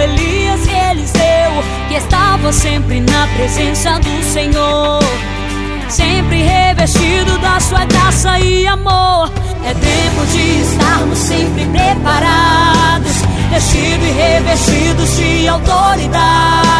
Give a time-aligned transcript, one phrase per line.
[0.00, 1.52] Elias e Eliseu,
[1.88, 5.00] que estava sempre na presença do Senhor,
[5.88, 9.30] sempre revestido da sua graça e amor.
[9.64, 13.12] É tempo de estarmos sempre preparados,
[13.50, 16.79] vestidos e revestidos de autoridade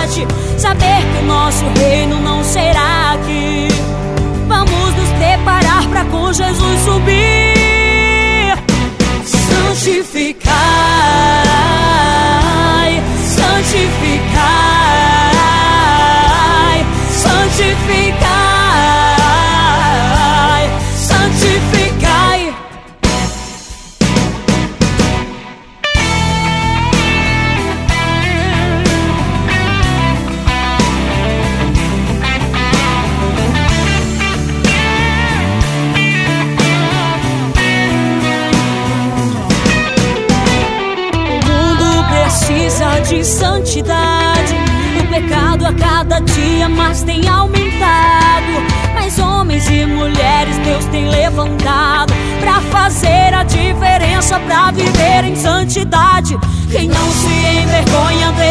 [43.10, 44.54] de santidade.
[45.00, 48.52] O pecado a cada dia mais tem aumentado.
[48.94, 56.38] Mas homens e mulheres Deus tem levantado para fazer a diferença, para viver em santidade.
[56.70, 58.42] Quem não se envergonha do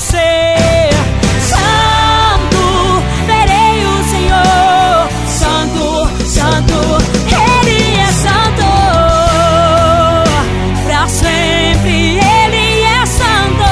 [0.00, 0.24] santo.
[3.26, 6.80] Verei o Senhor santo, santo.
[7.28, 8.64] Ele é santo
[10.86, 12.18] para sempre.
[12.18, 13.68] Ele é santo.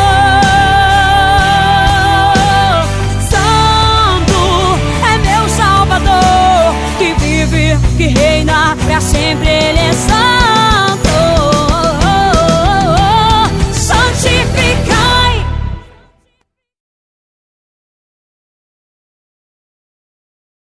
[3.30, 4.40] Santo
[5.10, 9.67] é meu Salvador que vive, que reina para sempre.